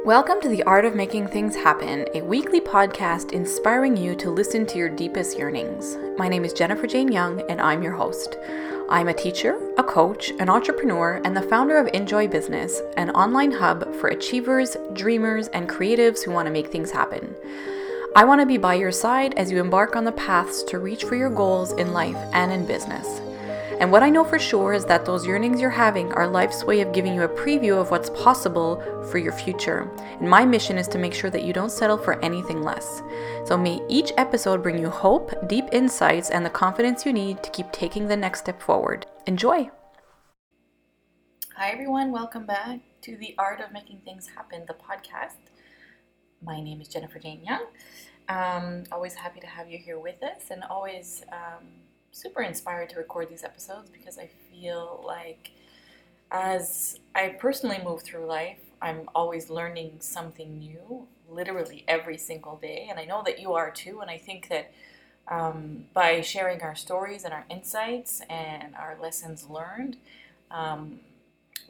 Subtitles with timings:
[0.00, 4.66] Welcome to The Art of Making Things Happen, a weekly podcast inspiring you to listen
[4.66, 5.96] to your deepest yearnings.
[6.18, 8.36] My name is Jennifer Jane Young, and I'm your host.
[8.88, 13.52] I'm a teacher, a coach, an entrepreneur, and the founder of Enjoy Business, an online
[13.52, 17.36] hub for achievers, dreamers, and creatives who want to make things happen.
[18.16, 21.04] I want to be by your side as you embark on the paths to reach
[21.04, 23.20] for your goals in life and in business.
[23.82, 26.82] And what I know for sure is that those yearnings you're having are life's way
[26.82, 28.80] of giving you a preview of what's possible
[29.10, 29.90] for your future.
[30.20, 33.02] And my mission is to make sure that you don't settle for anything less.
[33.44, 37.50] So may each episode bring you hope, deep insights, and the confidence you need to
[37.50, 39.04] keep taking the next step forward.
[39.26, 39.68] Enjoy!
[41.56, 42.12] Hi, everyone.
[42.12, 45.50] Welcome back to the Art of Making Things Happen, the podcast.
[46.40, 47.64] My name is Jennifer Jane Young.
[48.28, 51.24] Um, always happy to have you here with us and always.
[51.32, 51.66] Um,
[52.12, 55.50] super inspired to record these episodes because I feel like
[56.30, 62.86] as I personally move through life, I'm always learning something new, literally every single day.
[62.90, 64.00] And I know that you are too.
[64.00, 64.72] And I think that
[65.28, 69.96] um, by sharing our stories and our insights and our lessons learned,
[70.50, 71.00] um,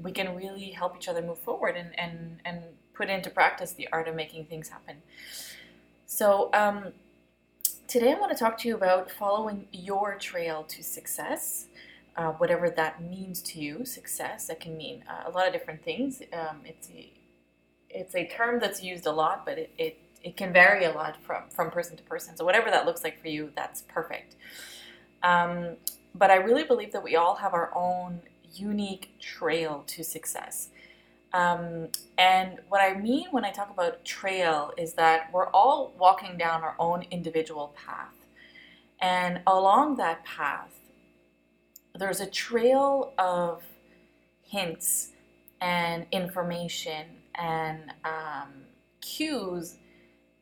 [0.00, 2.62] we can really help each other move forward and, and, and
[2.94, 4.96] put into practice the art of making things happen.
[6.06, 6.92] So, um,
[7.90, 11.66] Today, I want to talk to you about following your trail to success,
[12.16, 13.84] uh, whatever that means to you.
[13.84, 16.22] Success that can mean uh, a lot of different things.
[16.32, 17.10] Um, it's a,
[17.88, 21.16] it's a term that's used a lot, but it, it it can vary a lot
[21.20, 22.36] from from person to person.
[22.36, 24.36] So whatever that looks like for you, that's perfect.
[25.24, 25.74] Um,
[26.14, 28.20] but I really believe that we all have our own
[28.54, 30.68] unique trail to success.
[31.32, 36.36] Um, and what I mean when I talk about trail is that we're all walking
[36.36, 38.14] down our own individual path.
[39.00, 40.80] And along that path,
[41.94, 43.62] there's a trail of
[44.42, 45.12] hints
[45.60, 48.64] and information and um,
[49.00, 49.76] cues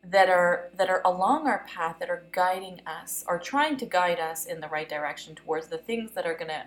[0.04, 4.18] that are that are along our path that are guiding us or trying to guide
[4.18, 6.64] us in the right direction towards the things that are going to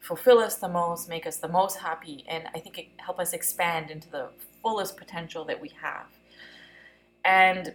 [0.00, 3.32] fulfill us the most, make us the most happy, and I think it help us
[3.32, 4.28] expand into the
[4.62, 6.06] fullest potential that we have.
[7.24, 7.74] And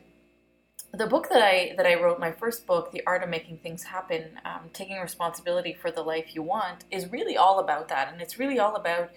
[0.93, 3.83] the book that I that I wrote, my first book, The Art of Making Things
[3.83, 8.21] Happen, um, taking responsibility for the life you want, is really all about that, and
[8.21, 9.11] it's really all about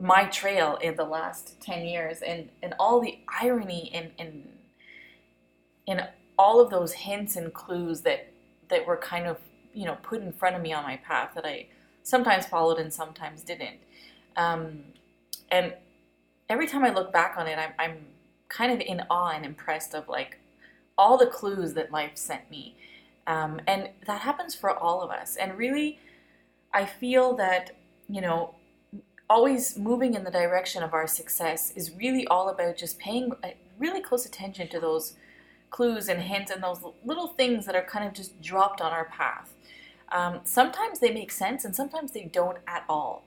[0.00, 4.48] my trail in the last ten years, and and all the irony in in
[5.86, 6.06] in
[6.38, 8.28] all of those hints and clues that
[8.68, 9.38] that were kind of
[9.74, 11.66] you know put in front of me on my path that I
[12.02, 13.78] sometimes followed and sometimes didn't.
[14.36, 14.80] Um,
[15.50, 15.74] and
[16.48, 17.98] every time I look back on it, I'm, I'm
[18.48, 20.38] kind of in awe and impressed of like
[20.98, 22.76] all the clues that life sent me.
[23.26, 25.36] Um, and that happens for all of us.
[25.36, 25.98] And really,
[26.74, 27.76] I feel that,
[28.08, 28.54] you know,
[29.30, 33.32] always moving in the direction of our success is really all about just paying
[33.78, 35.14] really close attention to those
[35.70, 39.06] clues and hints and those little things that are kind of just dropped on our
[39.06, 39.54] path.
[40.12, 43.24] Um, sometimes they make sense and sometimes they don't at all.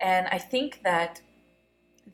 [0.00, 1.20] And I think that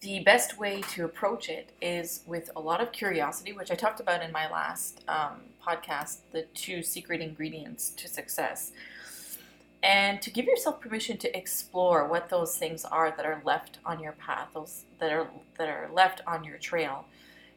[0.00, 4.00] the best way to approach it is with a lot of curiosity, which I talked
[4.00, 8.72] about in my last um, podcast the two secret ingredients to success.
[9.82, 14.00] And to give yourself permission to explore what those things are that are left on
[14.00, 17.06] your path, those that are that are left on your trail,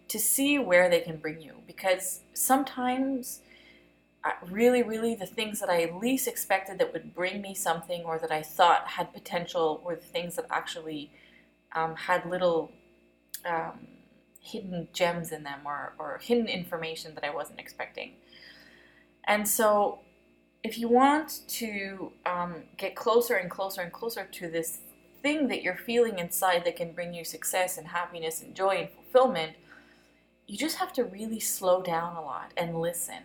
[0.07, 1.55] to see where they can bring you.
[1.65, 3.41] Because sometimes
[4.49, 8.31] really, really the things that I least expected that would bring me something or that
[8.31, 11.11] I thought had potential were the things that actually
[11.75, 12.71] um, had little
[13.45, 13.87] um,
[14.39, 18.13] hidden gems in them or, or hidden information that I wasn't expecting.
[19.23, 19.99] And so,
[20.63, 24.79] if you want to um, get closer and closer and closer to this
[25.23, 28.89] thing that you're feeling inside that can bring you success and happiness and joy and
[28.89, 29.53] fulfillment,
[30.45, 33.23] you just have to really slow down a lot and listen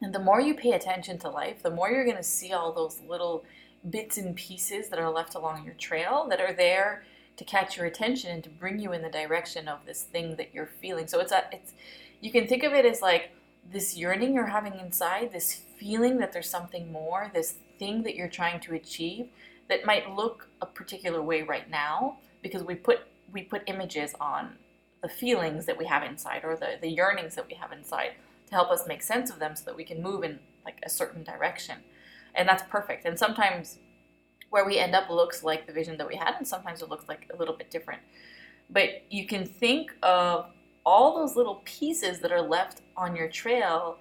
[0.00, 2.72] and the more you pay attention to life, the more you're going to see all
[2.72, 3.44] those little
[3.88, 7.04] bits and pieces that are left along your trail that are there
[7.36, 10.52] to catch your attention and to bring you in the direction of this thing that
[10.52, 11.06] you're feeling.
[11.06, 11.72] So it's a, it's
[12.20, 13.30] you can think of it as like
[13.70, 18.28] this yearning you're having inside, this feeling that there's something more, this thing that you're
[18.28, 19.28] trying to achieve
[19.68, 23.00] that might look a particular way right now because we put
[23.32, 24.54] we put images on
[25.02, 28.12] the feelings that we have inside or the, the yearnings that we have inside
[28.48, 30.90] to help us make sense of them so that we can move in like a
[30.90, 31.76] certain direction.
[32.34, 33.04] And that's perfect.
[33.04, 33.78] And sometimes
[34.50, 37.08] where we end up looks like the vision that we had, and sometimes it looks
[37.08, 38.00] like a little bit different.
[38.70, 40.50] But you can think of
[40.84, 43.98] all those little pieces that are left on your trail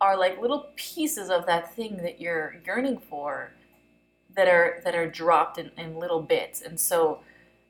[0.00, 3.52] are like little pieces of that thing that you're yearning for
[4.36, 6.62] that are that are dropped in, in little bits.
[6.62, 7.20] And so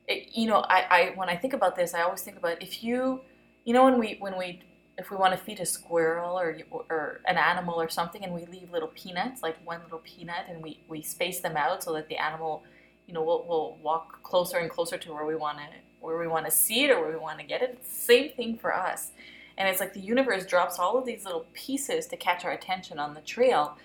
[0.08, 2.82] it, you know, I, I when I think about this, I always think about if
[2.82, 3.20] you,
[3.64, 4.62] you know, when we when we
[4.96, 8.46] if we want to feed a squirrel or or an animal or something, and we
[8.46, 12.08] leave little peanuts, like one little peanut, and we we space them out so that
[12.08, 12.64] the animal,
[13.06, 15.64] you know, will will walk closer and closer to where we want to
[16.00, 17.79] where we want to see it or where we want to get it.
[17.81, 19.11] It's the same thing for us.
[19.56, 22.99] And it's like the universe drops all of these little pieces to catch our attention
[22.99, 23.79] on the trail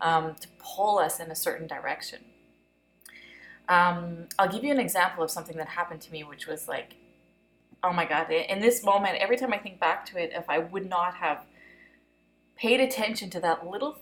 [0.00, 2.20] um, to pull us in a certain direction.
[3.68, 6.96] Um, I'll give you an example of something that happened to me, which was like,
[7.84, 10.58] oh my God, in this moment, every time I think back to it, if I
[10.58, 11.44] would not have
[12.56, 13.98] paid attention to that little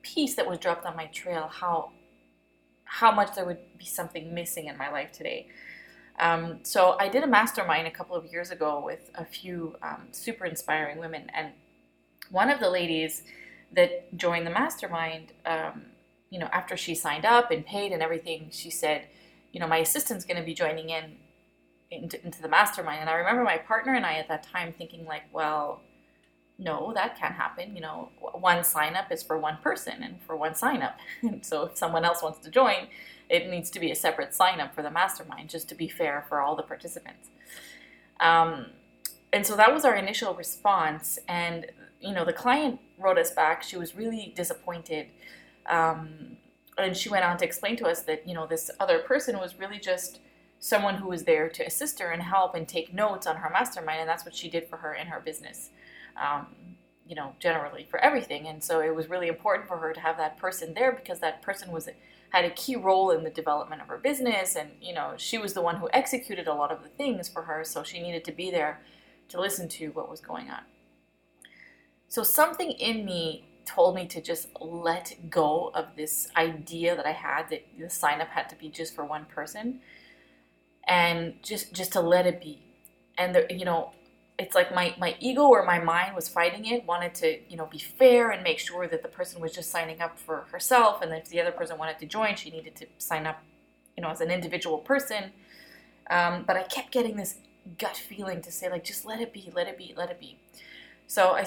[0.00, 1.92] piece that was dropped on my trail, how
[2.84, 5.46] how much there would be something missing in my life today.
[6.18, 10.08] Um, so I did a mastermind a couple of years ago with a few um,
[10.10, 11.52] super inspiring women, and
[12.30, 13.24] one of the ladies
[13.72, 15.82] that joined the mastermind, um,
[16.30, 19.06] you know, after she signed up and paid and everything, she said,
[19.52, 21.16] you know, my assistant's going to be joining in
[21.90, 23.00] into, into the mastermind.
[23.00, 25.82] And I remember my partner and I at that time thinking like, well,
[26.58, 27.74] no, that can't happen.
[27.74, 30.98] You know, one sign up is for one person and for one sign up.
[31.22, 32.88] And so if someone else wants to join,
[33.28, 36.24] it needs to be a separate sign up for the mastermind just to be fair
[36.28, 37.28] for all the participants.
[38.20, 38.66] Um,
[39.32, 41.18] and so that was our initial response.
[41.28, 41.66] And,
[42.00, 43.62] you know, the client wrote us back.
[43.62, 45.08] She was really disappointed.
[45.66, 46.38] Um,
[46.76, 49.58] and she went on to explain to us that, you know, this other person was
[49.58, 50.20] really just
[50.58, 54.00] someone who was there to assist her and help and take notes on her mastermind.
[54.00, 55.70] And that's what she did for her in her business.
[56.16, 56.46] Um,
[57.06, 58.46] you know, generally for everything.
[58.48, 61.40] And so it was really important for her to have that person there because that
[61.40, 61.88] person was
[62.30, 65.54] had a key role in the development of her business and you know she was
[65.54, 68.32] the one who executed a lot of the things for her so she needed to
[68.32, 68.80] be there
[69.28, 70.60] to listen to what was going on
[72.08, 77.12] so something in me told me to just let go of this idea that i
[77.12, 79.80] had that the sign up had to be just for one person
[80.88, 82.60] and just just to let it be
[83.16, 83.92] and the, you know
[84.38, 87.66] it's like my, my ego or my mind was fighting it, wanted to, you know,
[87.66, 91.02] be fair and make sure that the person was just signing up for herself.
[91.02, 93.42] And if the other person wanted to join, she needed to sign up,
[93.96, 95.32] you know, as an individual person.
[96.08, 97.34] Um, but I kept getting this
[97.78, 100.38] gut feeling to say, like, just let it be, let it be, let it be.
[101.08, 101.44] So I,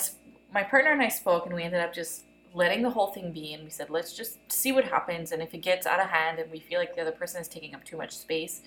[0.53, 3.53] my partner and I spoke, and we ended up just letting the whole thing be.
[3.53, 5.31] And we said, let's just see what happens.
[5.31, 7.47] And if it gets out of hand and we feel like the other person is
[7.47, 8.61] taking up too much space,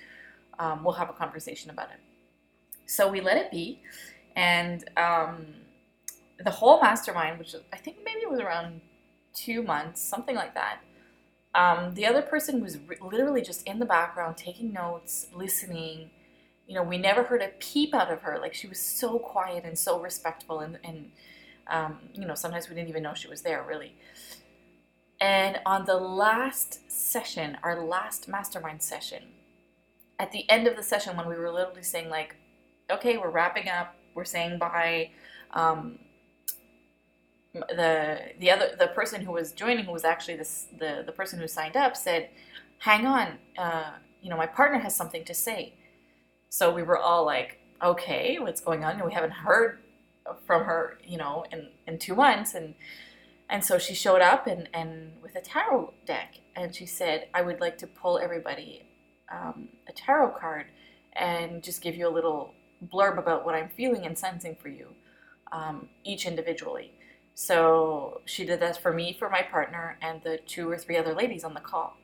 [0.59, 2.01] um, we'll have a conversation about it.
[2.87, 3.81] So we let it be
[4.37, 5.47] and um,
[6.43, 8.81] the whole mastermind, which I think maybe was around
[9.33, 10.79] two months, something like that.
[11.55, 16.11] Um, the other person was re- literally just in the background, taking notes, listening.
[16.67, 18.39] You know, we never heard a peep out of her.
[18.41, 21.11] Like she was so quiet and so respectful, and, and
[21.69, 23.95] um, you know, sometimes we didn't even know she was there, really.
[25.21, 29.23] And on the last session, our last mastermind session,
[30.19, 32.37] at the end of the session, when we were literally saying like,
[32.91, 35.11] "Okay, we're wrapping up we're saying by
[35.53, 35.99] um,
[37.53, 41.39] the the other the person who was joining, who was actually this the the person
[41.39, 42.31] who signed up, said,
[42.79, 45.75] "Hang on, uh, you know, my partner has something to say."
[46.49, 49.81] So we were all like, "Okay, what's going on?" We haven't heard
[50.47, 52.75] from her, you know, in in two months, and
[53.49, 57.43] and so she showed up and and with a tarot deck, and she said, "I
[57.43, 58.85] would like to pull everybody
[59.31, 60.67] um, a tarot card."
[61.15, 62.55] and just give you a little
[62.93, 64.89] blurb about what I'm feeling and sensing for you,
[65.53, 66.93] um, each individually.
[67.35, 71.15] So she did that for me, for my partner, and the two or three other
[71.15, 71.97] ladies on the call.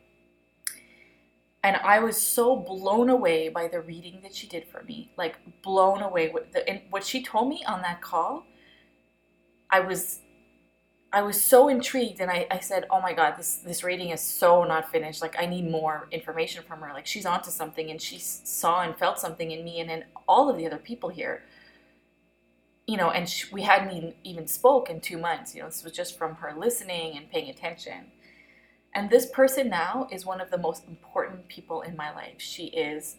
[1.62, 5.36] And I was so blown away by the reading that she did for me, like
[5.62, 6.30] blown away.
[6.30, 8.46] With the, and what she told me on that call,
[9.70, 10.20] I was
[11.12, 14.20] I was so intrigued and I, I said, Oh my god, this this reading is
[14.20, 15.20] so not finished.
[15.20, 16.92] Like I need more information from her.
[16.92, 20.48] Like she's onto something and she saw and felt something in me and in all
[20.48, 21.42] of the other people here.
[22.86, 25.54] You know, and she, we hadn't even spoke in two months.
[25.54, 28.12] You know, this was just from her listening and paying attention.
[28.94, 32.36] And this person now is one of the most important people in my life.
[32.38, 33.16] She is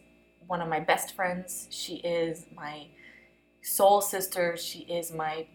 [0.48, 1.67] one of my best friends.
[1.69, 2.88] She is my
[3.62, 4.57] soul sister.
[4.57, 5.48] She is my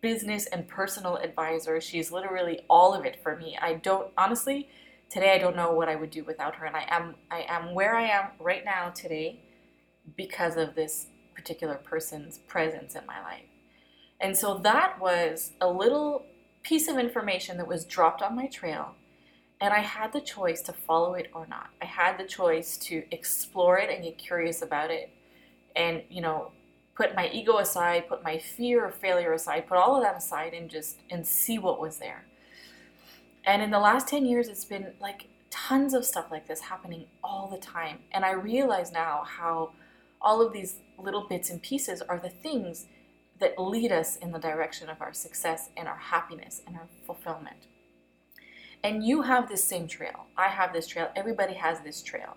[0.00, 1.80] business and personal advisor.
[1.80, 3.58] She's literally all of it for me.
[3.60, 4.68] I don't honestly
[5.10, 7.74] today I don't know what I would do without her and I am I am
[7.74, 9.40] where I am right now today
[10.16, 13.44] because of this particular person's presence in my life.
[14.20, 16.26] And so that was a little
[16.62, 18.94] piece of information that was dropped on my trail
[19.60, 21.70] and I had the choice to follow it or not.
[21.80, 25.10] I had the choice to explore it and get curious about it
[25.74, 26.52] and, you know,
[26.96, 30.54] put my ego aside, put my fear of failure aside, put all of that aside
[30.54, 32.24] and just and see what was there.
[33.44, 37.04] And in the last 10 years it's been like tons of stuff like this happening
[37.22, 37.98] all the time.
[38.12, 39.72] And I realize now how
[40.20, 42.86] all of these little bits and pieces are the things
[43.38, 47.66] that lead us in the direction of our success and our happiness and our fulfillment.
[48.82, 50.26] And you have this same trail.
[50.36, 51.10] I have this trail.
[51.14, 52.36] Everybody has this trail.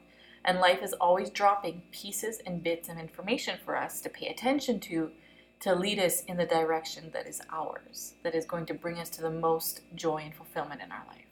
[0.49, 4.79] And life is always dropping pieces and bits of information for us to pay attention
[4.79, 5.11] to
[5.59, 9.11] to lead us in the direction that is ours, that is going to bring us
[9.11, 11.27] to the most joy and fulfillment in our life.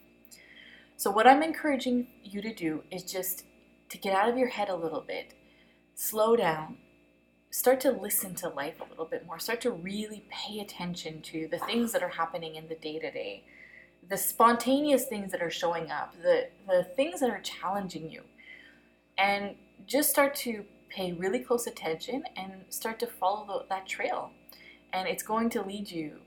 [0.97, 3.45] So, what I'm encouraging you to do is just
[3.89, 5.33] to get out of your head a little bit,
[5.95, 6.77] slow down,
[7.49, 11.47] start to listen to life a little bit more, start to really pay attention to
[11.49, 13.45] the things that are happening in the day to day,
[14.07, 18.21] the spontaneous things that are showing up, the, the things that are challenging you,
[19.17, 19.55] and
[19.85, 24.31] just start to pay really close attention and start to follow the, that trail.
[24.93, 26.19] And it's going to lead you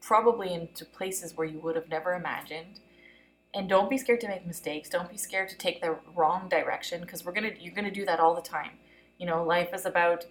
[0.00, 2.80] probably into places where you would have never imagined.
[3.54, 4.88] And don't be scared to make mistakes.
[4.88, 8.20] Don't be scared to take the wrong direction because we're gonna you're gonna do that
[8.20, 8.72] all the time.
[9.18, 10.26] You know life is about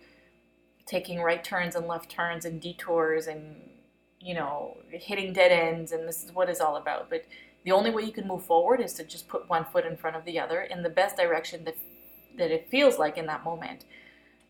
[0.85, 3.55] taking right turns and left turns and detours and
[4.19, 7.09] you know hitting dead ends and this is what it's all about.
[7.09, 7.25] But
[7.63, 10.17] the only way you can move forward is to just put one foot in front
[10.17, 11.77] of the other in the best direction that
[12.37, 13.85] that it feels like in that moment.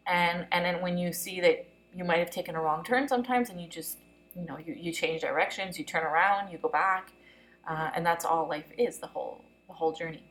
[0.07, 3.49] And and then when you see that you might have taken a wrong turn sometimes
[3.49, 3.97] and you just
[4.35, 7.11] you know you, you change directions you turn around you go back
[7.69, 10.23] uh, and that's all life is the whole the whole journey.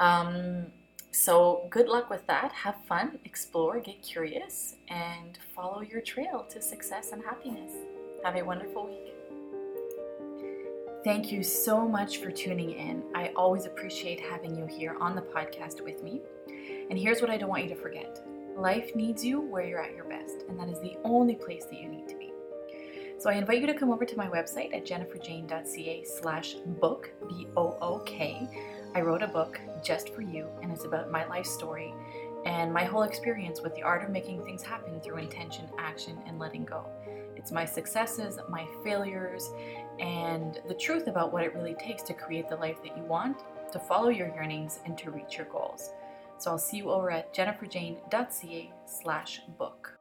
[0.00, 0.66] Um,
[1.10, 2.52] so good luck with that.
[2.52, 7.72] Have fun explore get curious and follow your trail to success and happiness.
[8.24, 9.14] Have a wonderful week
[11.04, 13.02] Thank you so much for tuning in.
[13.12, 16.20] I always appreciate having you here on the podcast with me.
[16.90, 18.20] And here's what I don't want you to forget
[18.54, 21.80] life needs you where you're at your best, and that is the only place that
[21.80, 22.32] you need to be.
[23.18, 28.48] So I invite you to come over to my website at jenniferjane.ca slash book, B-O-O-K.
[28.94, 31.92] I wrote a book just for you, and it's about my life story
[32.44, 36.38] and my whole experience with the art of making things happen through intention, action, and
[36.38, 36.86] letting go.
[37.42, 39.50] It's my successes, my failures,
[39.98, 43.42] and the truth about what it really takes to create the life that you want,
[43.72, 45.90] to follow your yearnings, and to reach your goals.
[46.38, 49.98] So I'll see you over at jenniferjane.ca slash book.